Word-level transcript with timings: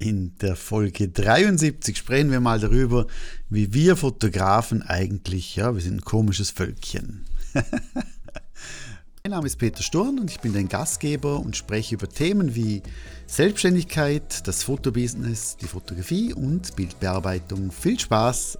In 0.00 0.34
der 0.38 0.56
Folge 0.56 1.10
73 1.10 1.94
sprechen 1.94 2.30
wir 2.30 2.40
mal 2.40 2.58
darüber, 2.58 3.06
wie 3.50 3.74
wir 3.74 3.96
Fotografen 3.96 4.80
eigentlich, 4.80 5.56
ja, 5.56 5.74
wir 5.74 5.82
sind 5.82 5.96
ein 5.96 6.04
komisches 6.06 6.48
Völkchen. 6.48 7.26
mein 7.52 9.32
Name 9.32 9.46
ist 9.46 9.58
Peter 9.58 9.82
Sturm 9.82 10.18
und 10.18 10.30
ich 10.30 10.40
bin 10.40 10.54
dein 10.54 10.70
Gastgeber 10.70 11.38
und 11.38 11.54
spreche 11.54 11.96
über 11.96 12.08
Themen 12.08 12.54
wie 12.54 12.82
Selbstständigkeit, 13.26 14.48
das 14.48 14.62
Fotobusiness, 14.62 15.58
die 15.58 15.66
Fotografie 15.66 16.32
und 16.32 16.74
Bildbearbeitung. 16.76 17.70
Viel 17.70 18.00
Spaß! 18.00 18.58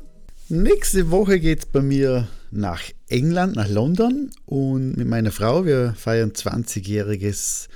Nächste 0.51 1.11
Woche 1.11 1.41
geht 1.41 1.61
es 1.61 1.67
bei 1.67 1.81
mir 1.81 2.29
nach 2.51 2.83
England, 3.09 3.57
nach 3.57 3.69
London 3.71 4.31
und 4.45 4.95
mit 4.95 5.09
meiner 5.09 5.33
Frau, 5.33 5.65
wir 5.65 5.95
feiern 5.97 6.33
20-jähriges 6.33 7.69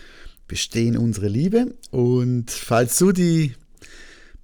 bestehen 0.47 0.97
unsere 0.97 1.29
Liebe. 1.29 1.75
Und 1.91 2.51
falls 2.51 2.99
du 2.99 3.13
die 3.13 3.55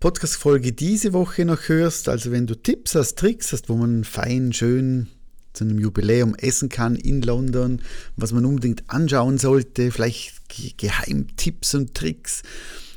Podcast-Folge 0.01 0.73
diese 0.73 1.13
Woche 1.13 1.45
noch 1.45 1.69
hörst, 1.69 2.09
also 2.09 2.31
wenn 2.33 2.47
du 2.47 2.55
Tipps 2.55 2.95
hast, 2.95 3.19
Tricks 3.19 3.53
hast, 3.53 3.69
wo 3.69 3.77
man 3.77 4.05
fein, 4.05 4.53
schön 4.53 5.09
zu 5.53 5.65
einem 5.65 5.79
Jubiläum 5.79 6.35
essen 6.37 6.69
kann 6.69 6.97
in 6.97 7.23
London, 7.23 7.83
was 8.17 8.33
man 8.33 8.45
unbedingt 8.45 8.85
anschauen 8.89 9.37
sollte, 9.37 9.91
vielleicht 9.91 10.33
Geheimtipps 10.79 11.75
und 11.75 11.95
Tricks 11.95 12.43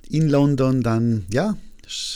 in 0.09 0.29
London, 0.29 0.81
dann 0.81 1.25
ja, 1.31 1.57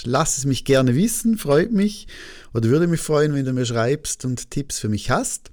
lass 0.04 0.38
es 0.38 0.44
mich 0.44 0.64
gerne 0.64 0.94
wissen, 0.94 1.36
freut 1.36 1.72
mich 1.72 2.06
oder 2.54 2.68
würde 2.68 2.86
mich 2.86 3.00
freuen, 3.00 3.34
wenn 3.34 3.44
du 3.44 3.52
mir 3.52 3.66
schreibst 3.66 4.24
und 4.24 4.50
Tipps 4.50 4.78
für 4.78 4.88
mich 4.88 5.10
hast. 5.10 5.50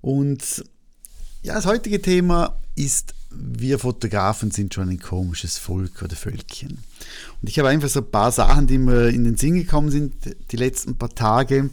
Und 0.00 0.64
ja, 1.42 1.54
das 1.54 1.66
heutige 1.66 2.02
Thema 2.02 2.60
ist 2.74 3.14
wir 3.38 3.78
Fotografen 3.78 4.50
sind 4.50 4.74
schon 4.74 4.88
ein 4.88 5.00
komisches 5.00 5.58
Volk 5.58 6.02
oder 6.02 6.16
Völkchen. 6.16 6.78
Und 7.40 7.48
ich 7.48 7.58
habe 7.58 7.68
einfach 7.68 7.88
so 7.88 8.00
ein 8.00 8.10
paar 8.10 8.32
Sachen, 8.32 8.66
die 8.66 8.78
mir 8.78 9.08
in 9.08 9.24
den 9.24 9.36
Sinn 9.36 9.54
gekommen 9.54 9.90
sind, 9.90 10.14
die 10.50 10.56
letzten 10.56 10.96
paar 10.96 11.14
Tage. 11.14 11.70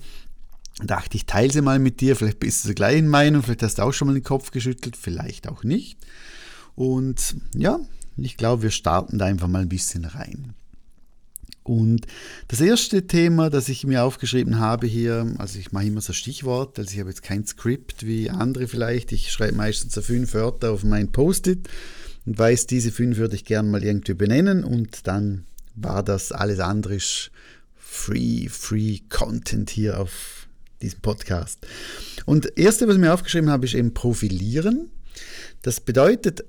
Dachte, 0.83 1.17
ich 1.17 1.25
teile 1.25 1.51
sie 1.53 1.61
mal 1.61 1.79
mit 1.79 2.01
dir. 2.01 2.15
Vielleicht 2.15 2.39
bist 2.39 2.63
du 2.63 2.69
der 2.69 2.75
gleichen 2.75 3.07
Meinung, 3.07 3.43
vielleicht 3.43 3.63
hast 3.63 3.77
du 3.77 3.83
auch 3.83 3.93
schon 3.93 4.07
mal 4.07 4.13
den 4.13 4.23
Kopf 4.23 4.51
geschüttelt, 4.51 4.97
vielleicht 4.97 5.47
auch 5.47 5.63
nicht. 5.63 5.97
Und 6.75 7.35
ja, 7.55 7.79
ich 8.17 8.37
glaube, 8.37 8.63
wir 8.63 8.71
starten 8.71 9.17
da 9.17 9.25
einfach 9.25 9.47
mal 9.47 9.61
ein 9.61 9.69
bisschen 9.69 10.05
rein. 10.05 10.53
Und 11.63 12.05
das 12.49 12.59
erste 12.59 13.07
Thema, 13.07 13.49
das 13.49 13.69
ich 13.69 13.85
mir 13.85 14.03
aufgeschrieben 14.03 14.59
habe 14.59 14.85
hier, 14.85 15.33
also 15.37 15.57
ich 15.59 15.71
mache 15.71 15.85
immer 15.85 16.01
so 16.01 16.11
Stichwort, 16.11 16.77
also 16.77 16.91
ich 16.91 16.99
habe 16.99 17.09
jetzt 17.09 17.23
kein 17.23 17.45
Skript 17.45 18.05
wie 18.05 18.29
andere 18.29 18.67
vielleicht. 18.67 19.11
Ich 19.13 19.31
schreibe 19.31 19.55
meistens 19.55 19.93
so 19.93 20.01
fünf 20.01 20.33
Wörter 20.33 20.71
auf 20.71 20.83
mein 20.83 21.11
Post-it 21.11 21.69
und 22.25 22.37
weiß, 22.37 22.67
diese 22.67 22.91
fünf 22.91 23.17
würde 23.17 23.35
ich 23.35 23.45
gerne 23.45 23.69
mal 23.69 23.83
irgendwie 23.83 24.13
benennen 24.13 24.63
und 24.63 25.07
dann 25.07 25.45
war 25.75 26.03
das 26.03 26.31
alles 26.31 26.59
andere 26.59 26.97
free, 27.75 28.47
free 28.49 28.99
Content 29.09 29.69
hier 29.69 29.99
auf 29.99 30.47
diesem 30.81 30.99
Podcast. 30.99 31.65
Und 32.25 32.45
das 32.45 32.51
erste, 32.53 32.87
was 32.87 32.95
ich 32.95 33.01
mir 33.01 33.13
aufgeschrieben 33.13 33.49
habe, 33.49 33.65
ist 33.65 33.73
eben 33.73 33.93
Profilieren. 33.93 34.89
Das 35.61 35.79
bedeutet, 35.79 36.43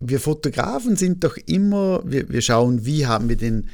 wir 0.00 0.20
Fotografen 0.20 0.96
sind 0.96 1.24
doch 1.24 1.36
immer, 1.46 2.02
wir, 2.04 2.28
wir 2.28 2.42
schauen, 2.42 2.84
wie 2.84 3.06
haben 3.06 3.28
wir 3.28 3.36
den 3.36 3.68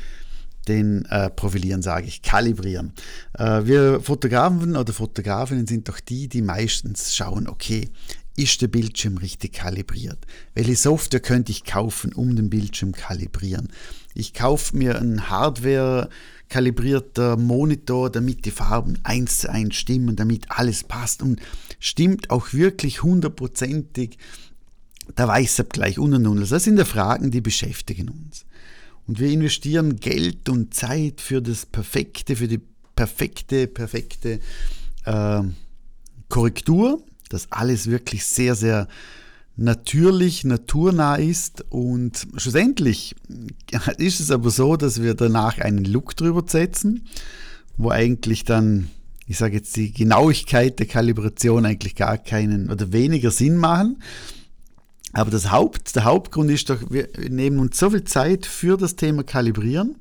den 0.68 1.04
äh, 1.06 1.30
Profilieren 1.30 1.82
sage 1.82 2.06
ich, 2.06 2.22
kalibrieren. 2.22 2.92
Äh, 3.38 3.64
wir 3.64 4.00
Fotografen 4.00 4.76
oder 4.76 4.92
Fotografinnen 4.92 5.66
sind 5.66 5.88
doch 5.88 6.00
die, 6.00 6.28
die 6.28 6.42
meistens 6.42 7.14
schauen, 7.14 7.48
okay, 7.48 7.88
ist 8.36 8.62
der 8.62 8.68
Bildschirm 8.68 9.18
richtig 9.18 9.52
kalibriert? 9.52 10.18
Welche 10.54 10.76
Software 10.76 11.20
könnte 11.20 11.52
ich 11.52 11.64
kaufen, 11.64 12.14
um 12.14 12.34
den 12.34 12.48
Bildschirm 12.48 12.92
kalibrieren? 12.92 13.68
Ich 14.14 14.32
kaufe 14.32 14.76
mir 14.76 14.98
einen 14.98 15.28
Hardware 15.28 16.08
kalibrierter 16.48 17.36
Monitor, 17.36 18.10
damit 18.10 18.44
die 18.44 18.50
Farben 18.50 18.98
eins 19.04 19.38
zu 19.38 19.50
eins 19.50 19.74
stimmen, 19.76 20.16
damit 20.16 20.50
alles 20.50 20.84
passt 20.84 21.22
und 21.22 21.40
stimmt 21.78 22.30
auch 22.30 22.52
wirklich 22.52 23.02
hundertprozentig 23.02 24.18
der 25.16 25.28
Weißabgleich 25.28 25.98
und 25.98 26.14
und 26.14 26.26
und. 26.26 26.50
Das 26.50 26.64
sind 26.64 26.78
ja 26.78 26.84
Fragen, 26.84 27.30
die 27.30 27.40
beschäftigen 27.40 28.08
uns. 28.08 28.44
Und 29.06 29.18
wir 29.18 29.30
investieren 29.30 29.96
Geld 29.96 30.48
und 30.48 30.74
Zeit 30.74 31.20
für 31.20 31.42
das 31.42 31.66
Perfekte, 31.66 32.36
für 32.36 32.48
die 32.48 32.60
perfekte, 32.94 33.66
perfekte 33.66 34.40
äh, 35.04 35.42
Korrektur, 36.28 37.02
dass 37.28 37.50
alles 37.50 37.88
wirklich 37.88 38.24
sehr, 38.24 38.54
sehr 38.54 38.88
natürlich, 39.56 40.44
naturnah 40.44 41.16
ist. 41.16 41.64
Und 41.70 42.26
schlussendlich 42.36 43.14
ist 43.98 44.20
es 44.20 44.30
aber 44.30 44.50
so, 44.50 44.76
dass 44.76 45.02
wir 45.02 45.14
danach 45.14 45.58
einen 45.58 45.84
Look 45.84 46.16
drüber 46.16 46.44
setzen, 46.46 47.06
wo 47.76 47.90
eigentlich 47.90 48.44
dann, 48.44 48.88
ich 49.26 49.38
sage 49.38 49.56
jetzt, 49.56 49.76
die 49.76 49.92
Genauigkeit 49.92 50.78
der 50.78 50.86
Kalibration 50.86 51.66
eigentlich 51.66 51.94
gar 51.94 52.18
keinen 52.18 52.70
oder 52.70 52.92
weniger 52.92 53.30
Sinn 53.30 53.56
machen. 53.56 54.02
Aber 55.12 55.30
das 55.30 55.50
Haupt, 55.50 55.94
der 55.94 56.04
Hauptgrund 56.04 56.50
ist 56.50 56.70
doch, 56.70 56.78
wir 56.90 57.08
nehmen 57.28 57.58
uns 57.58 57.78
so 57.78 57.90
viel 57.90 58.04
Zeit 58.04 58.46
für 58.46 58.76
das 58.76 58.96
Thema 58.96 59.22
Kalibrieren 59.22 59.96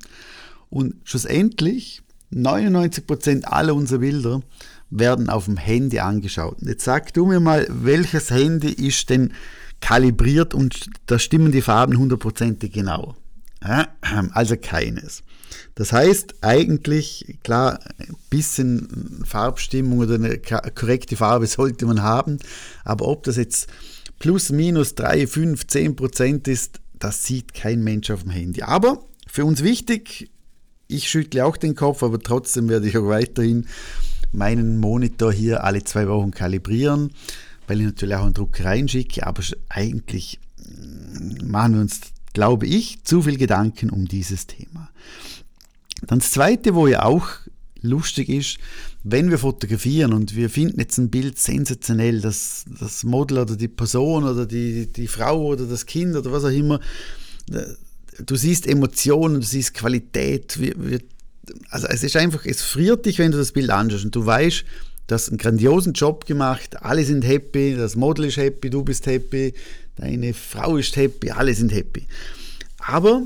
und 0.70 0.94
schlussendlich 1.04 2.02
99% 2.32 3.44
aller 3.44 3.74
unserer 3.74 3.98
Bilder 3.98 4.42
werden 4.90 5.28
auf 5.28 5.46
dem 5.46 5.56
Handy 5.56 5.98
angeschaut. 5.98 6.56
Jetzt 6.60 6.84
sag 6.84 7.12
du 7.12 7.26
mir 7.26 7.40
mal, 7.40 7.66
welches 7.68 8.30
Handy 8.30 8.72
ist 8.72 9.10
denn 9.10 9.32
kalibriert 9.80 10.54
und 10.54 10.88
da 11.06 11.18
stimmen 11.18 11.52
die 11.52 11.62
Farben 11.62 11.98
hundertprozentig 11.98 12.72
genau. 12.72 13.16
Also 14.32 14.56
keines. 14.56 15.22
Das 15.74 15.92
heißt 15.92 16.36
eigentlich, 16.40 17.38
klar, 17.42 17.78
ein 17.98 18.16
bisschen 18.30 19.22
Farbstimmung 19.24 20.00
oder 20.00 20.14
eine 20.14 20.38
korrekte 20.38 21.16
Farbe 21.16 21.46
sollte 21.48 21.86
man 21.86 22.02
haben, 22.02 22.38
aber 22.84 23.06
ob 23.06 23.22
das 23.24 23.36
jetzt 23.36 23.68
plus 24.22 24.50
minus 24.50 24.94
3, 24.94 25.26
5, 25.26 25.66
10 25.66 25.96
Prozent 25.96 26.46
ist, 26.46 26.80
das 26.96 27.24
sieht 27.24 27.54
kein 27.54 27.82
Mensch 27.82 28.08
auf 28.12 28.22
dem 28.22 28.30
Handy. 28.30 28.62
Aber 28.62 29.04
für 29.26 29.44
uns 29.44 29.64
wichtig, 29.64 30.30
ich 30.86 31.10
schüttle 31.10 31.44
auch 31.44 31.56
den 31.56 31.74
Kopf, 31.74 32.04
aber 32.04 32.20
trotzdem 32.20 32.68
werde 32.68 32.86
ich 32.86 32.96
auch 32.96 33.08
weiterhin 33.08 33.66
meinen 34.30 34.78
Monitor 34.78 35.32
hier 35.32 35.64
alle 35.64 35.82
zwei 35.82 36.06
Wochen 36.06 36.30
kalibrieren, 36.30 37.10
weil 37.66 37.80
ich 37.80 37.86
natürlich 37.86 38.14
auch 38.14 38.24
einen 38.24 38.34
Druck 38.34 38.62
reinschicke, 38.62 39.26
aber 39.26 39.42
eigentlich 39.68 40.38
mm, 40.56 41.50
machen 41.50 41.74
wir 41.74 41.80
uns, 41.80 42.00
glaube 42.32 42.66
ich, 42.66 43.02
zu 43.02 43.22
viel 43.22 43.38
Gedanken 43.38 43.90
um 43.90 44.06
dieses 44.06 44.46
Thema. 44.46 44.88
Dann 46.06 46.20
das 46.20 46.30
Zweite, 46.30 46.76
wo 46.76 46.86
ja 46.86 47.02
auch 47.02 47.26
lustig 47.82 48.28
ist, 48.28 48.58
wenn 49.04 49.30
wir 49.30 49.38
fotografieren 49.38 50.12
und 50.12 50.34
wir 50.36 50.48
finden 50.48 50.80
jetzt 50.80 50.98
ein 50.98 51.10
Bild 51.10 51.38
sensationell, 51.38 52.20
das, 52.20 52.64
das 52.80 53.04
Model 53.04 53.38
oder 53.38 53.56
die 53.56 53.68
Person 53.68 54.24
oder 54.24 54.46
die, 54.46 54.86
die 54.86 55.08
Frau 55.08 55.46
oder 55.46 55.66
das 55.66 55.86
Kind 55.86 56.16
oder 56.16 56.32
was 56.32 56.44
auch 56.44 56.50
immer, 56.50 56.80
äh, 57.50 57.62
du 58.24 58.36
siehst 58.36 58.66
Emotionen, 58.66 59.40
du 59.40 59.46
siehst 59.46 59.74
Qualität. 59.74 60.58
Wir, 60.60 60.74
wir, 60.76 61.00
also 61.70 61.86
es 61.88 62.02
ist 62.02 62.16
einfach, 62.16 62.46
es 62.46 62.62
friert 62.62 63.06
dich, 63.06 63.18
wenn 63.18 63.32
du 63.32 63.38
das 63.38 63.52
Bild 63.52 63.70
anschaust 63.70 64.04
und 64.04 64.14
du 64.14 64.24
weißt, 64.24 64.64
du 65.06 65.14
hast 65.14 65.28
einen 65.28 65.38
grandiosen 65.38 65.92
Job 65.92 66.26
gemacht, 66.26 66.82
alle 66.82 67.04
sind 67.04 67.26
happy, 67.26 67.74
das 67.76 67.96
Model 67.96 68.26
ist 68.26 68.36
happy, 68.36 68.70
du 68.70 68.84
bist 68.84 69.06
happy, 69.06 69.52
deine 69.96 70.34
Frau 70.34 70.76
ist 70.76 70.96
happy, 70.96 71.30
alle 71.30 71.54
sind 71.54 71.72
happy. 71.72 72.06
Aber 72.78 73.22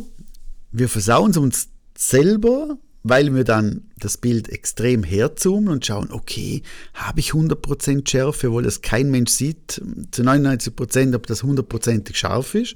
wir 0.72 0.88
versauen 0.88 1.30
es 1.30 1.36
uns 1.36 1.68
selber 1.96 2.78
weil 3.08 3.34
wir 3.34 3.44
dann 3.44 3.84
das 3.98 4.16
Bild 4.16 4.48
extrem 4.48 5.02
herzoomen 5.02 5.68
und 5.68 5.86
schauen, 5.86 6.10
okay, 6.10 6.62
habe 6.94 7.20
ich 7.20 7.30
100% 7.30 8.08
Schärfe, 8.08 8.48
obwohl 8.48 8.64
das 8.64 8.82
kein 8.82 9.10
Mensch 9.10 9.30
sieht, 9.30 9.82
zu 10.10 10.22
99%, 10.22 11.14
ob 11.14 11.26
das 11.26 11.42
100%ig 11.42 12.16
scharf 12.16 12.54
ist. 12.54 12.74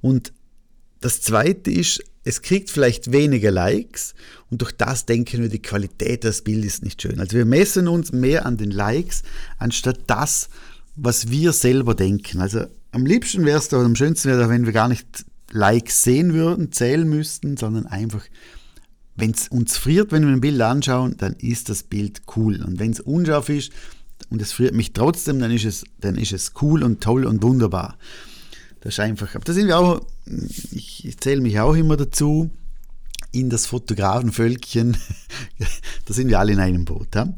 Und 0.00 0.32
das 1.00 1.20
Zweite 1.20 1.70
ist, 1.70 2.02
es 2.24 2.42
kriegt 2.42 2.70
vielleicht 2.70 3.12
weniger 3.12 3.50
Likes 3.50 4.14
und 4.50 4.60
durch 4.60 4.72
das 4.72 5.06
denken 5.06 5.40
wir, 5.40 5.48
die 5.48 5.62
Qualität 5.62 6.24
des 6.24 6.42
Bildes 6.42 6.74
ist 6.74 6.84
nicht 6.84 7.00
schön. 7.00 7.20
Also 7.20 7.36
wir 7.36 7.46
messen 7.46 7.88
uns 7.88 8.12
mehr 8.12 8.44
an 8.44 8.56
den 8.56 8.70
Likes, 8.70 9.22
anstatt 9.58 10.00
das, 10.08 10.48
was 10.96 11.30
wir 11.30 11.52
selber 11.52 11.94
denken. 11.94 12.40
Also 12.40 12.66
am 12.90 13.06
liebsten 13.06 13.44
wäre 13.44 13.58
es 13.58 13.68
doch, 13.68 13.82
am 13.82 13.96
schönsten 13.96 14.28
wäre 14.28 14.42
es, 14.42 14.48
wenn 14.48 14.66
wir 14.66 14.72
gar 14.72 14.88
nicht 14.88 15.24
Likes 15.50 16.02
sehen 16.02 16.34
würden, 16.34 16.72
zählen 16.72 17.08
müssten, 17.08 17.56
sondern 17.56 17.86
einfach 17.86 18.24
wenn 19.18 19.32
es 19.32 19.48
uns 19.48 19.76
friert, 19.76 20.12
wenn 20.12 20.24
wir 20.24 20.32
ein 20.32 20.40
Bild 20.40 20.60
anschauen, 20.60 21.16
dann 21.18 21.34
ist 21.34 21.68
das 21.68 21.82
Bild 21.82 22.22
cool. 22.36 22.62
Und 22.62 22.78
wenn 22.78 22.92
es 22.92 23.00
unscharf 23.00 23.48
ist 23.48 23.72
und 24.30 24.40
es 24.40 24.52
friert 24.52 24.74
mich 24.74 24.92
trotzdem, 24.92 25.40
dann 25.40 25.50
ist 25.50 25.64
es, 25.64 25.84
dann 26.00 26.16
ist 26.16 26.32
es 26.32 26.52
cool 26.62 26.84
und 26.84 27.00
toll 27.00 27.26
und 27.26 27.42
wunderbar. 27.42 27.98
Das 28.80 28.94
ist 28.94 29.00
einfach, 29.00 29.28
da 29.42 29.52
sind 29.52 29.66
wir 29.66 29.76
auch, 29.76 30.00
ich, 30.70 31.04
ich 31.04 31.18
zähle 31.18 31.40
mich 31.40 31.58
auch 31.58 31.74
immer 31.74 31.96
dazu, 31.96 32.48
in 33.32 33.50
das 33.50 33.66
Fotografenvölkchen, 33.66 34.96
da 36.06 36.14
sind 36.14 36.28
wir 36.28 36.38
alle 36.38 36.52
in 36.52 36.60
einem 36.60 36.84
Boot. 36.84 37.08
Ja? 37.16 37.34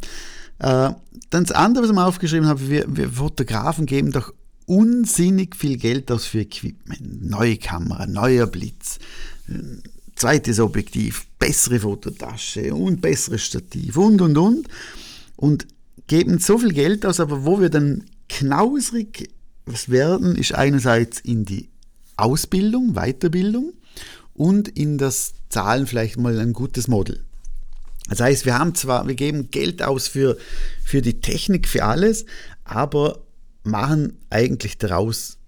Äh, 0.58 0.94
dann 1.30 1.44
das 1.44 1.52
andere, 1.52 1.84
was 1.84 1.90
ich 1.90 1.96
mir 1.96 2.04
aufgeschrieben 2.04 2.46
habe, 2.46 2.68
wir, 2.68 2.84
wir 2.94 3.10
Fotografen 3.10 3.86
geben 3.86 4.12
doch 4.12 4.34
unsinnig 4.66 5.56
viel 5.56 5.78
Geld 5.78 6.12
aus 6.12 6.26
für 6.26 6.40
Equipment. 6.40 7.28
Neue 7.28 7.56
Kamera, 7.56 8.06
neuer 8.06 8.46
Blitz, 8.46 8.98
zweites 10.20 10.60
Objektiv, 10.60 11.26
bessere 11.38 11.80
Fototasche 11.80 12.74
und 12.74 13.00
besseres 13.00 13.42
Stativ 13.42 13.96
und 13.96 14.20
und 14.20 14.36
und 14.36 14.68
und 15.36 15.66
geben 16.08 16.38
so 16.38 16.58
viel 16.58 16.74
Geld 16.74 17.06
aus, 17.06 17.20
aber 17.20 17.46
wo 17.46 17.58
wir 17.58 17.70
dann 17.70 18.04
knausrig 18.28 19.30
werden, 19.86 20.36
ist 20.36 20.54
einerseits 20.54 21.20
in 21.20 21.46
die 21.46 21.70
Ausbildung, 22.16 22.92
Weiterbildung 22.92 23.72
und 24.34 24.68
in 24.68 24.98
das 24.98 25.32
Zahlen 25.48 25.86
vielleicht 25.86 26.18
mal 26.18 26.38
ein 26.38 26.52
gutes 26.52 26.86
Model. 26.86 27.24
Das 28.10 28.20
heißt, 28.20 28.44
wir 28.44 28.58
haben 28.58 28.74
zwar, 28.74 29.08
wir 29.08 29.14
geben 29.14 29.50
Geld 29.50 29.82
aus 29.82 30.06
für, 30.06 30.36
für 30.84 31.00
die 31.00 31.20
Technik, 31.20 31.66
für 31.66 31.84
alles, 31.84 32.26
aber 32.64 33.20
machen 33.62 34.18
eigentlich 34.28 34.76
daraus 34.76 35.38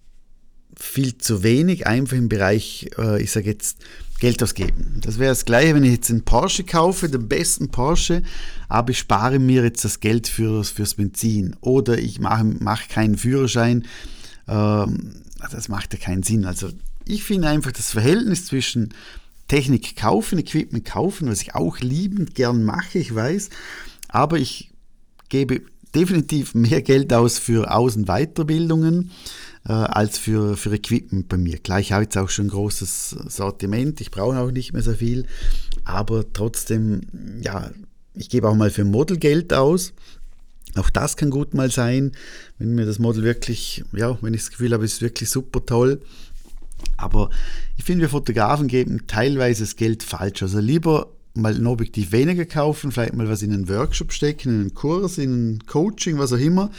viel 0.74 1.18
zu 1.18 1.42
wenig, 1.42 1.86
einfach 1.86 2.16
im 2.16 2.30
Bereich, 2.30 2.88
äh, 2.96 3.22
ich 3.22 3.30
sage 3.32 3.50
jetzt, 3.50 3.78
Geld 4.22 4.40
ausgeben. 4.40 5.00
Das 5.02 5.18
wäre 5.18 5.32
das 5.32 5.44
gleiche, 5.44 5.74
wenn 5.74 5.82
ich 5.82 5.94
jetzt 5.94 6.08
einen 6.08 6.22
Porsche 6.22 6.62
kaufe, 6.62 7.08
den 7.08 7.26
besten 7.26 7.70
Porsche, 7.70 8.22
aber 8.68 8.90
ich 8.90 8.98
spare 9.00 9.40
mir 9.40 9.64
jetzt 9.64 9.84
das 9.84 9.98
Geld 9.98 10.28
fürs, 10.28 10.70
fürs 10.70 10.94
Benzin 10.94 11.56
oder 11.60 11.98
ich 11.98 12.20
mache, 12.20 12.44
mache 12.44 12.88
keinen 12.88 13.18
Führerschein. 13.18 13.84
Ähm, 14.46 15.24
das 15.50 15.68
macht 15.68 15.92
ja 15.92 15.98
keinen 15.98 16.22
Sinn. 16.22 16.44
Also 16.44 16.68
ich 17.04 17.24
finde 17.24 17.48
einfach 17.48 17.72
das 17.72 17.90
Verhältnis 17.90 18.46
zwischen 18.46 18.94
Technik 19.48 19.96
kaufen, 19.96 20.38
Equipment 20.38 20.84
kaufen, 20.84 21.28
was 21.28 21.42
ich 21.42 21.56
auch 21.56 21.80
liebend 21.80 22.36
gern 22.36 22.62
mache, 22.62 23.00
ich 23.00 23.12
weiß, 23.12 23.50
aber 24.06 24.38
ich 24.38 24.70
gebe 25.30 25.62
definitiv 25.96 26.54
mehr 26.54 26.80
Geld 26.80 27.12
aus 27.12 27.40
für 27.40 27.74
Außenweiterbildungen 27.74 29.10
äh, 29.66 29.72
als 29.72 30.18
für, 30.18 30.56
für 30.56 30.74
Equipment 30.74 31.28
bei 31.28 31.36
mir. 31.36 31.58
Klar, 31.58 31.80
ich 31.80 31.92
habe 31.92 32.04
jetzt 32.04 32.16
auch 32.16 32.28
schon 32.28 32.46
ein 32.46 32.50
großes 32.50 33.16
Sortiment, 33.28 34.00
ich 34.00 34.10
brauche 34.10 34.38
auch 34.38 34.50
nicht 34.50 34.72
mehr 34.72 34.82
so 34.82 34.94
viel, 34.94 35.26
aber 35.84 36.24
trotzdem, 36.32 37.02
ja, 37.42 37.70
ich 38.14 38.28
gebe 38.28 38.48
auch 38.48 38.54
mal 38.54 38.70
für 38.70 38.84
Model 38.84 39.16
Geld 39.16 39.52
aus. 39.52 39.92
Auch 40.74 40.90
das 40.90 41.16
kann 41.16 41.30
gut 41.30 41.54
mal 41.54 41.70
sein, 41.70 42.12
wenn 42.58 42.74
mir 42.74 42.86
das 42.86 42.98
Model 42.98 43.24
wirklich, 43.24 43.84
ja, 43.92 44.16
wenn 44.22 44.34
ich 44.34 44.42
das 44.42 44.50
Gefühl 44.50 44.72
habe, 44.72 44.84
ist 44.84 45.02
wirklich 45.02 45.28
super 45.28 45.64
toll. 45.64 46.00
Aber 46.96 47.30
ich 47.76 47.84
finde, 47.84 48.02
wir 48.02 48.08
Fotografen 48.08 48.68
geben 48.68 49.06
teilweise 49.06 49.64
das 49.64 49.76
Geld 49.76 50.02
falsch. 50.02 50.42
Also 50.42 50.60
lieber 50.60 51.08
mal 51.34 51.54
ein 51.54 51.66
Objektiv 51.66 52.12
weniger 52.12 52.46
kaufen, 52.46 52.90
vielleicht 52.90 53.14
mal 53.14 53.28
was 53.28 53.42
in 53.42 53.52
einen 53.52 53.68
Workshop 53.68 54.12
stecken, 54.12 54.48
in 54.48 54.60
einen 54.60 54.74
Kurs, 54.74 55.18
in 55.18 55.54
ein 55.54 55.66
Coaching, 55.66 56.18
was 56.18 56.32
auch 56.32 56.38
immer 56.38 56.70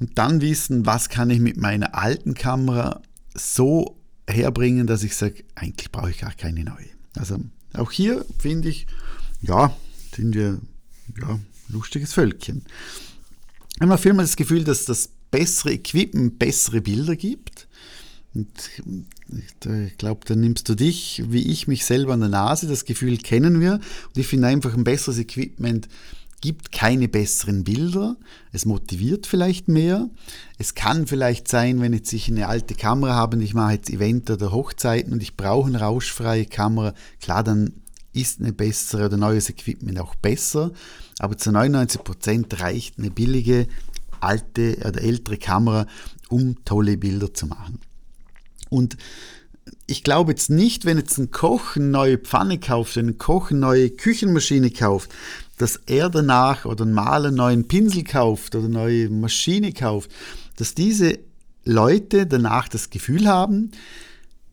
und 0.00 0.18
dann 0.18 0.40
wissen, 0.40 0.86
was 0.86 1.08
kann 1.08 1.30
ich 1.30 1.40
mit 1.40 1.56
meiner 1.56 1.94
alten 1.94 2.34
Kamera 2.34 3.00
so 3.34 3.96
herbringen, 4.28 4.86
dass 4.86 5.02
ich 5.02 5.16
sage, 5.16 5.44
eigentlich 5.54 5.92
brauche 5.92 6.10
ich 6.10 6.18
gar 6.18 6.34
keine 6.34 6.64
neue. 6.64 6.88
Also 7.16 7.38
auch 7.74 7.92
hier 7.92 8.24
finde 8.38 8.68
ich, 8.68 8.86
ja, 9.40 9.74
sind 10.14 10.34
wir 10.34 10.60
ja, 11.20 11.38
lustiges 11.68 12.12
Völkchen. 12.12 12.62
Ich 13.76 13.82
habe 13.82 13.98
vielmal 13.98 14.24
das 14.24 14.36
Gefühl, 14.36 14.64
dass 14.64 14.84
das 14.84 15.10
bessere 15.30 15.72
Equipment 15.72 16.38
bessere 16.38 16.80
Bilder 16.80 17.16
gibt. 17.16 17.66
Und 18.34 18.48
ich 19.28 19.98
glaube, 19.98 20.20
da 20.26 20.34
nimmst 20.36 20.68
du 20.68 20.74
dich, 20.74 21.22
wie 21.28 21.50
ich 21.50 21.66
mich 21.68 21.84
selber 21.84 22.14
an 22.14 22.20
der 22.20 22.28
Nase. 22.28 22.66
Das 22.66 22.84
Gefühl 22.84 23.18
kennen 23.18 23.60
wir. 23.60 23.74
Und 23.74 24.18
ich 24.18 24.26
finde 24.26 24.48
einfach 24.48 24.74
ein 24.74 24.84
besseres 24.84 25.18
Equipment 25.18 25.88
gibt 26.44 26.72
keine 26.72 27.08
besseren 27.08 27.64
Bilder, 27.64 28.18
es 28.52 28.66
motiviert 28.66 29.26
vielleicht 29.26 29.66
mehr. 29.66 30.10
Es 30.58 30.74
kann 30.74 31.06
vielleicht 31.06 31.48
sein, 31.48 31.80
wenn 31.80 31.94
jetzt 31.94 32.12
ich 32.12 32.28
eine 32.28 32.48
alte 32.48 32.74
Kamera 32.74 33.14
habe 33.14 33.38
und 33.38 33.42
ich 33.42 33.54
mache 33.54 33.72
jetzt 33.72 33.88
Event 33.88 34.28
oder 34.28 34.52
Hochzeiten 34.52 35.14
und 35.14 35.22
ich 35.22 35.38
brauche 35.38 35.68
eine 35.68 35.80
rauschfreie 35.80 36.44
Kamera, 36.44 36.92
klar, 37.18 37.44
dann 37.44 37.72
ist 38.12 38.40
eine 38.40 38.52
bessere 38.52 39.06
oder 39.06 39.16
neues 39.16 39.48
Equipment 39.48 39.98
auch 39.98 40.14
besser, 40.16 40.72
aber 41.18 41.38
zu 41.38 41.50
99 41.50 42.04
Prozent 42.04 42.60
reicht 42.60 42.98
eine 42.98 43.10
billige 43.10 43.66
alte 44.20 44.76
oder 44.86 45.00
ältere 45.00 45.38
Kamera, 45.38 45.86
um 46.28 46.62
tolle 46.66 46.98
Bilder 46.98 47.32
zu 47.32 47.46
machen. 47.46 47.78
Und 48.68 48.98
ich 49.86 50.02
glaube 50.02 50.32
jetzt 50.32 50.50
nicht, 50.50 50.84
wenn 50.84 50.98
jetzt 50.98 51.18
ein 51.18 51.30
Koch 51.30 51.76
eine 51.76 51.86
neue 51.86 52.18
Pfanne 52.18 52.58
kauft, 52.58 52.96
wenn 52.96 53.08
ein 53.08 53.18
Koch 53.18 53.50
eine 53.50 53.60
neue 53.60 53.90
Küchenmaschine 53.90 54.70
kauft, 54.70 55.10
dass 55.58 55.80
er 55.86 56.10
danach 56.10 56.64
oder 56.64 56.84
ein 56.84 56.92
Maler 56.92 57.28
einen 57.28 57.36
neuen 57.36 57.68
Pinsel 57.68 58.04
kauft 58.04 58.54
oder 58.54 58.66
eine 58.66 58.74
neue 58.74 59.08
Maschine 59.10 59.72
kauft, 59.72 60.10
dass 60.56 60.74
diese 60.74 61.18
Leute 61.64 62.26
danach 62.26 62.68
das 62.68 62.90
Gefühl 62.90 63.26
haben, 63.28 63.70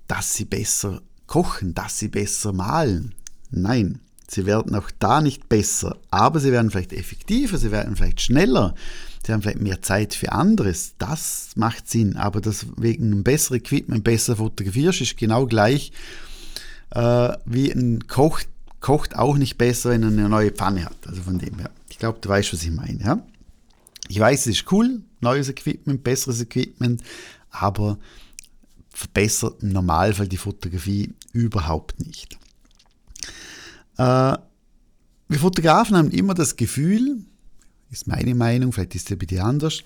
dass 0.07 0.33
sie 0.33 0.45
besser 0.45 1.01
kochen, 1.27 1.73
dass 1.73 1.99
sie 1.99 2.07
besser 2.09 2.53
malen. 2.53 3.15
Nein, 3.49 3.99
sie 4.27 4.45
werden 4.45 4.75
auch 4.75 4.91
da 4.99 5.21
nicht 5.21 5.49
besser, 5.49 5.97
aber 6.09 6.39
sie 6.39 6.51
werden 6.51 6.71
vielleicht 6.71 6.93
effektiver, 6.93 7.57
sie 7.57 7.71
werden 7.71 7.95
vielleicht 7.95 8.21
schneller, 8.21 8.75
sie 9.25 9.33
haben 9.33 9.41
vielleicht 9.41 9.61
mehr 9.61 9.81
Zeit 9.81 10.13
für 10.13 10.31
anderes. 10.31 10.93
Das 10.97 11.51
macht 11.55 11.89
Sinn, 11.89 12.17
aber 12.17 12.41
das 12.41 12.65
wegen 12.77 13.05
einem 13.05 13.23
besseren 13.23 13.57
Equipment 13.57 14.03
besser 14.03 14.35
fotografierst, 14.35 15.01
ist 15.01 15.17
genau 15.17 15.45
gleich 15.45 15.91
äh, 16.91 17.33
wie 17.45 17.71
ein 17.71 18.07
Koch, 18.07 18.41
kocht 18.79 19.15
auch 19.15 19.37
nicht 19.37 19.57
besser, 19.57 19.91
wenn 19.91 20.03
er 20.03 20.09
eine 20.09 20.29
neue 20.29 20.51
Pfanne 20.51 20.85
hat. 20.85 21.07
Also 21.07 21.21
von 21.21 21.39
dem 21.39 21.59
her. 21.59 21.71
Ich 21.89 21.97
glaube, 21.99 22.19
du 22.21 22.29
weißt, 22.29 22.53
was 22.53 22.63
ich 22.63 22.71
meine. 22.71 22.99
Ja? 22.99 23.23
Ich 24.07 24.19
weiß, 24.19 24.41
es 24.41 24.59
ist 24.59 24.71
cool, 24.71 25.01
neues 25.19 25.49
Equipment, 25.49 26.03
besseres 26.03 26.41
Equipment, 26.41 27.01
aber 27.49 27.97
verbessert 28.89 29.63
im 29.63 29.69
Normalfall 29.69 30.27
die 30.27 30.37
Fotografie 30.37 31.13
überhaupt 31.31 31.99
nicht. 31.99 32.37
Äh, 33.97 34.37
wir 35.27 35.39
Fotografen 35.39 35.95
haben 35.95 36.11
immer 36.11 36.33
das 36.33 36.57
Gefühl, 36.57 37.23
ist 37.91 38.07
meine 38.07 38.35
Meinung, 38.35 38.71
vielleicht 38.71 38.95
ist 38.95 39.11
es 39.11 39.17
bei 39.17 39.25
dir 39.25 39.45
anders, 39.45 39.83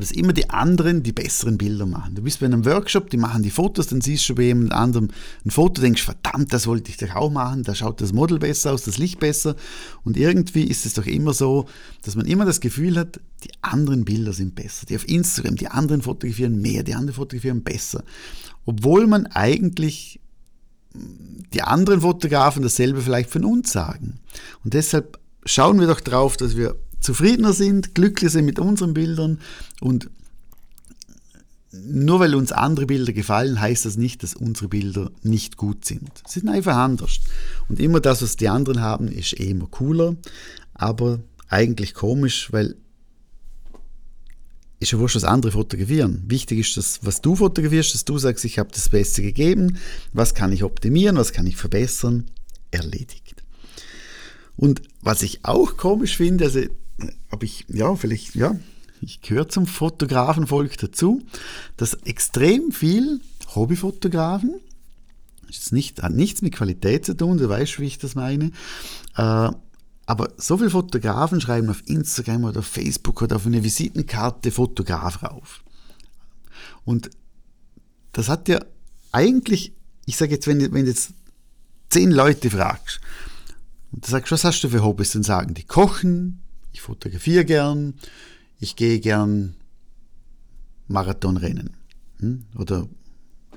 dass 0.00 0.10
immer 0.10 0.32
die 0.32 0.50
anderen 0.50 1.04
die 1.04 1.12
besseren 1.12 1.56
Bilder 1.56 1.86
machen. 1.86 2.16
Du 2.16 2.22
bist 2.22 2.40
bei 2.40 2.46
einem 2.46 2.64
Workshop, 2.64 3.10
die 3.10 3.16
machen 3.16 3.44
die 3.44 3.50
Fotos, 3.50 3.86
dann 3.86 4.00
siehst 4.00 4.28
du 4.28 4.34
bei 4.34 4.42
jemand 4.42 4.72
anderem 4.72 5.08
ein 5.44 5.50
Foto, 5.50 5.80
denkst, 5.80 6.02
verdammt, 6.02 6.52
das 6.52 6.66
wollte 6.66 6.90
ich 6.90 6.96
doch 6.96 7.14
auch 7.14 7.30
machen, 7.30 7.62
da 7.62 7.76
schaut 7.76 8.00
das 8.00 8.12
Model 8.12 8.40
besser 8.40 8.72
aus, 8.72 8.82
das 8.82 8.98
Licht 8.98 9.20
besser. 9.20 9.54
Und 10.02 10.16
irgendwie 10.16 10.64
ist 10.64 10.84
es 10.84 10.94
doch 10.94 11.06
immer 11.06 11.32
so, 11.32 11.66
dass 12.02 12.16
man 12.16 12.26
immer 12.26 12.44
das 12.44 12.60
Gefühl 12.60 12.96
hat, 12.98 13.20
die 13.44 13.50
anderen 13.62 14.04
Bilder 14.04 14.32
sind 14.32 14.56
besser. 14.56 14.86
Die 14.86 14.96
auf 14.96 15.08
Instagram, 15.08 15.54
die 15.54 15.68
anderen 15.68 16.02
fotografieren 16.02 16.60
mehr, 16.60 16.82
die 16.82 16.94
anderen 16.94 17.14
fotografieren 17.14 17.62
besser. 17.62 18.02
Obwohl 18.64 19.06
man 19.06 19.26
eigentlich 19.26 20.20
die 21.52 21.62
anderen 21.62 22.00
Fotografen 22.00 22.62
dasselbe 22.62 23.00
vielleicht 23.00 23.30
von 23.30 23.44
uns 23.44 23.70
sagen. 23.70 24.18
Und 24.64 24.74
deshalb 24.74 25.18
schauen 25.44 25.78
wir 25.78 25.86
doch 25.86 26.00
drauf, 26.00 26.36
dass 26.36 26.56
wir 26.56 26.76
zufriedener 27.04 27.52
sind, 27.52 27.94
glücklicher 27.94 28.30
sind 28.30 28.46
mit 28.46 28.58
unseren 28.58 28.94
Bildern 28.94 29.38
und 29.80 30.10
nur 31.70 32.20
weil 32.20 32.34
uns 32.34 32.52
andere 32.52 32.86
Bilder 32.86 33.12
gefallen, 33.12 33.60
heißt 33.60 33.84
das 33.84 33.96
nicht, 33.96 34.22
dass 34.22 34.34
unsere 34.34 34.68
Bilder 34.68 35.10
nicht 35.22 35.56
gut 35.56 35.84
sind. 35.84 36.10
Sie 36.26 36.40
sind 36.40 36.48
einfach 36.48 36.76
anders. 36.76 37.18
Und 37.68 37.80
immer 37.80 38.00
das, 38.00 38.22
was 38.22 38.36
die 38.36 38.48
anderen 38.48 38.80
haben, 38.80 39.08
ist 39.08 39.38
eh 39.38 39.50
immer 39.50 39.66
cooler, 39.66 40.16
aber 40.72 41.20
eigentlich 41.48 41.92
komisch, 41.94 42.52
weil 42.52 42.76
ist 44.80 44.92
ja 44.92 44.98
wurscht, 44.98 45.16
was 45.16 45.24
andere 45.24 45.52
fotografieren. 45.52 46.22
Wichtig 46.26 46.58
ist, 46.58 46.76
dass, 46.76 47.00
was 47.02 47.20
du 47.20 47.36
fotografierst, 47.36 47.94
dass 47.94 48.04
du 48.04 48.18
sagst, 48.18 48.44
ich 48.44 48.58
habe 48.58 48.70
das 48.72 48.88
Beste 48.88 49.22
gegeben, 49.22 49.78
was 50.12 50.34
kann 50.34 50.52
ich 50.52 50.62
optimieren, 50.62 51.16
was 51.16 51.32
kann 51.32 51.46
ich 51.46 51.56
verbessern, 51.56 52.24
erledigt. 52.70 53.42
Und 54.56 54.82
was 55.00 55.22
ich 55.22 55.44
auch 55.44 55.76
komisch 55.76 56.16
finde, 56.16 56.44
also 56.44 56.60
habe 57.30 57.44
ich, 57.44 57.64
ja, 57.68 57.94
vielleicht, 57.96 58.34
ja, 58.34 58.56
ich 59.00 59.20
gehöre 59.20 59.48
zum 59.48 59.66
Fotografenvolk 59.66 60.78
dazu, 60.78 61.22
dass 61.76 61.94
extrem 62.04 62.72
viel 62.72 63.20
Hobbyfotografen, 63.54 64.60
das 65.46 65.72
nicht, 65.72 66.02
hat 66.02 66.12
nichts 66.12 66.42
mit 66.42 66.54
Qualität 66.54 67.04
zu 67.04 67.14
tun, 67.16 67.38
du 67.38 67.48
weißt, 67.48 67.78
wie 67.78 67.86
ich 67.86 67.98
das 67.98 68.14
meine, 68.14 68.50
äh, 69.16 69.50
aber 70.06 70.32
so 70.36 70.58
viele 70.58 70.70
Fotografen 70.70 71.40
schreiben 71.40 71.70
auf 71.70 71.82
Instagram 71.86 72.44
oder 72.44 72.60
auf 72.60 72.66
Facebook 72.66 73.22
oder 73.22 73.36
auf 73.36 73.46
eine 73.46 73.64
Visitenkarte 73.64 74.50
Fotograf 74.50 75.22
rauf. 75.22 75.62
Und 76.84 77.10
das 78.12 78.28
hat 78.28 78.48
ja 78.48 78.60
eigentlich, 79.12 79.72
ich 80.04 80.16
sage 80.16 80.32
jetzt, 80.32 80.46
wenn, 80.46 80.60
wenn 80.60 80.84
du 80.84 80.90
jetzt 80.90 81.12
zehn 81.88 82.10
Leute 82.10 82.50
fragst, 82.50 83.00
und 83.92 84.04
du 84.04 84.10
sagst, 84.10 84.32
was 84.32 84.44
hast 84.44 84.62
du 84.62 84.68
für 84.68 84.82
Hobbys? 84.82 85.12
Dann 85.12 85.22
sagen 85.22 85.54
die 85.54 85.62
kochen, 85.62 86.40
ich 86.74 86.80
fotografiere 86.80 87.44
gern, 87.44 87.94
ich 88.58 88.74
gehe 88.74 88.98
gern 88.98 89.54
Marathonrennen 90.88 91.76
hm? 92.18 92.46
oder 92.58 92.88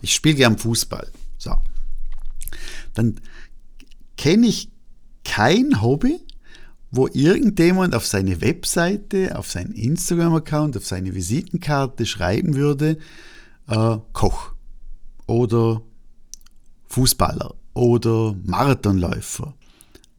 ich 0.01 0.13
spiele 0.13 0.35
gern 0.35 0.57
Fußball. 0.57 1.11
So. 1.39 1.55
Dann 2.93 3.19
kenne 4.17 4.45
ich 4.47 4.69
kein 5.23 5.81
Hobby, 5.81 6.19
wo 6.91 7.07
irgendjemand 7.07 7.95
auf 7.95 8.05
seine 8.05 8.39
Webseite, 8.41 9.37
auf 9.37 9.49
seinen 9.49 9.73
Instagram-Account, 9.73 10.77
auf 10.77 10.85
seine 10.85 11.15
Visitenkarte 11.15 12.05
schreiben 12.05 12.53
würde, 12.53 12.99
äh, 13.67 13.97
Koch 14.13 14.53
oder 15.25 15.81
Fußballer 16.85 17.55
oder 17.73 18.35
Marathonläufer. 18.45 19.55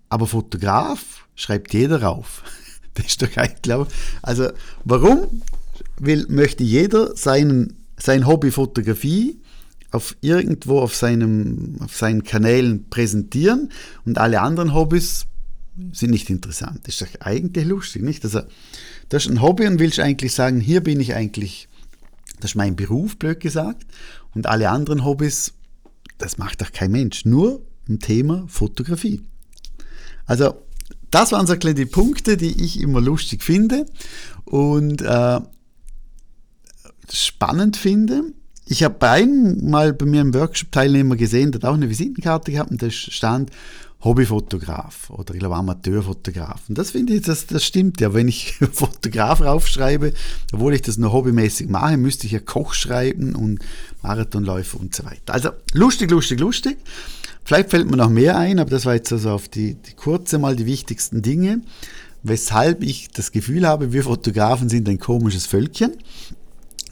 Aber 0.09 0.27
Fotograf 0.27 1.29
schreibt 1.37 1.73
jeder 1.73 2.03
rauf. 2.03 2.43
Das 2.95 3.07
ist 3.07 3.23
doch 3.23 3.37
eigentlich, 3.37 3.63
glaube 3.63 3.89
Also, 4.23 4.51
warum 4.85 5.43
will, 5.99 6.27
möchte 6.29 6.65
jeder 6.65 7.17
seinen, 7.17 7.77
sein 7.97 8.27
Hobby 8.27 8.51
Fotografie 8.51 9.39
auf 9.91 10.17
irgendwo 10.21 10.81
auf, 10.81 10.95
seinem, 10.95 11.77
auf 11.81 11.97
seinen 11.97 12.25
Kanälen 12.25 12.89
präsentieren 12.91 13.71
und 14.05 14.19
alle 14.19 14.41
anderen 14.41 14.75
Hobbys 14.75 15.27
sind 15.93 16.11
nicht 16.11 16.29
interessant. 16.29 16.81
Das 16.85 17.01
ist 17.01 17.03
doch 17.03 17.21
eigentlich 17.21 17.65
lustig, 17.65 18.03
nicht? 18.03 18.25
Also, 18.25 18.43
das 19.09 19.25
ist 19.25 19.31
ein 19.31 19.41
Hobby 19.41 19.67
und 19.67 19.79
willst 19.79 20.01
eigentlich 20.01 20.35
sagen, 20.35 20.61
hier 20.61 20.83
bin 20.83 21.01
ich 21.01 21.15
eigentlich, 21.15 21.69
das 22.41 22.53
ist 22.53 22.57
mein 22.57 22.77
Beruf, 22.77 23.17
blöd 23.17 23.41
gesagt, 23.41 23.87
und 24.35 24.47
alle 24.47 24.71
anderen 24.71 25.05
Hobbys, 25.05 25.55
das 26.19 26.37
macht 26.37 26.61
doch 26.61 26.73
kein 26.73 26.91
Mensch. 26.91 27.25
Nur 27.25 27.63
ein 27.89 28.01
Thema 28.01 28.45
Fotografie. 28.49 29.23
Also, 30.27 30.55
das 31.11 31.33
waren 31.33 31.47
so 31.47 31.57
kleine 31.57 31.87
Punkte, 31.87 32.37
die 32.37 32.63
ich 32.65 32.81
immer 32.81 33.01
lustig 33.01 33.43
finde 33.43 33.87
und 34.45 35.03
äh, 35.03 35.41
spannend 37.11 37.77
finde. 37.77 38.33
Ich 38.71 38.83
habe 38.83 39.09
einmal 39.09 39.95
bei 39.95 40.05
mir 40.05 40.21
im 40.21 40.35
Workshop-Teilnehmer 40.35 41.17
gesehen, 41.17 41.53
der 41.53 41.63
hat 41.63 41.71
auch 41.71 41.75
eine 41.75 41.89
Visitenkarte 41.89 42.53
gehabt 42.53 42.71
und 42.71 42.83
da 42.83 42.91
stand 42.91 43.51
Hobbyfotograf 44.05 45.09
oder 45.09 45.33
ich 45.33 45.41
glaube 45.41 45.57
Amateurfotograf. 45.57 46.69
Und 46.69 46.77
das 46.77 46.91
finde 46.91 47.15
ich, 47.15 47.23
das, 47.23 47.47
das 47.47 47.65
stimmt 47.65 47.99
ja. 48.03 48.13
Wenn 48.13 48.29
ich 48.29 48.57
Fotograf 48.73 49.41
raufschreibe, 49.41 50.13
obwohl 50.53 50.75
ich 50.75 50.83
das 50.83 50.99
nur 50.99 51.13
hobbymäßig 51.15 51.71
mache, 51.71 51.97
müsste 51.97 52.27
ich 52.27 52.33
ja 52.33 52.41
Koch 52.41 52.75
schreiben 52.75 53.35
und 53.35 53.61
Marathonläufer 54.03 54.79
und 54.79 54.95
so 54.95 55.07
weiter. 55.07 55.33
Also 55.33 55.49
lustig, 55.73 56.11
lustig, 56.11 56.39
lustig. 56.39 56.77
Vielleicht 57.45 57.71
fällt 57.71 57.91
mir 57.91 57.97
noch 57.97 58.11
mehr 58.11 58.37
ein, 58.37 58.59
aber 58.59 58.69
das 58.69 58.85
war 58.85 58.95
jetzt 58.95 59.11
also 59.15 59.31
auf 59.31 59.49
die, 59.49 59.77
die 59.77 59.95
kurze 59.95 60.39
mal 60.39 60.57
die 60.57 60.67
wichtigsten 60.67 61.23
Dinge, 61.23 61.63
weshalb 62.23 62.83
ich 62.83 63.09
das 63.09 63.33
Gefühl 63.33 63.67
habe, 63.67 63.95
wir 63.95 64.03
Fotografen 64.03 64.69
sind 64.69 64.91
ein 64.91 64.99
komisches 64.99 65.47
Völkchen 65.47 65.93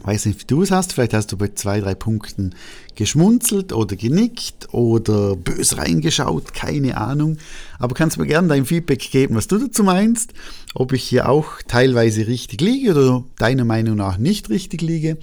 weiß 0.07 0.25
nicht, 0.25 0.41
wie 0.41 0.45
du 0.45 0.61
es 0.61 0.71
hast. 0.71 0.93
Vielleicht 0.93 1.13
hast 1.13 1.31
du 1.31 1.37
bei 1.37 1.49
zwei, 1.49 1.81
drei 1.81 1.93
Punkten 1.93 2.55
geschmunzelt 2.95 3.73
oder 3.73 3.95
genickt 3.95 4.73
oder 4.73 5.35
bös 5.35 5.77
reingeschaut, 5.77 6.53
keine 6.53 6.97
Ahnung. 6.97 7.37
Aber 7.77 7.93
kannst 7.93 8.17
mir 8.17 8.25
gerne 8.25 8.47
dein 8.47 8.65
Feedback 8.65 8.99
geben, 9.11 9.35
was 9.35 9.47
du 9.47 9.57
dazu 9.57 9.83
meinst, 9.83 10.33
ob 10.73 10.93
ich 10.93 11.03
hier 11.03 11.29
auch 11.29 11.61
teilweise 11.67 12.25
richtig 12.25 12.61
liege 12.61 12.91
oder 12.91 13.23
deiner 13.37 13.65
Meinung 13.65 13.97
nach 13.97 14.17
nicht 14.17 14.49
richtig 14.49 14.81
liege. 14.81 15.17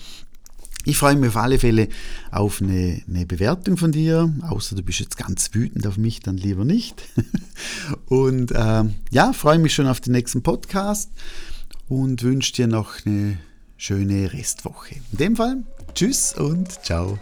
Ich 0.86 0.98
freue 0.98 1.16
mich 1.16 1.30
auf 1.30 1.38
alle 1.38 1.58
Fälle 1.58 1.88
auf 2.30 2.60
eine, 2.60 3.02
eine, 3.08 3.24
Bewertung 3.24 3.78
von 3.78 3.90
dir, 3.90 4.34
außer 4.42 4.76
du 4.76 4.82
bist 4.82 5.00
jetzt 5.00 5.16
ganz 5.16 5.48
wütend 5.54 5.86
auf 5.86 5.96
mich, 5.96 6.20
dann 6.20 6.36
lieber 6.36 6.66
nicht. 6.66 7.08
Und 8.06 8.52
äh, 8.52 8.84
ja, 9.10 9.32
freue 9.32 9.58
mich 9.58 9.72
schon 9.72 9.86
auf 9.86 10.02
den 10.02 10.12
nächsten 10.12 10.42
Podcast 10.42 11.10
und 11.88 12.22
wünsche 12.22 12.52
dir 12.52 12.66
noch 12.66 13.06
eine 13.06 13.38
schöne 13.76 14.32
Restwoche. 14.32 14.96
In 15.12 15.18
dem 15.18 15.36
Fall, 15.36 15.62
tschüss 15.94 16.34
und 16.34 16.84
ciao. 16.84 17.18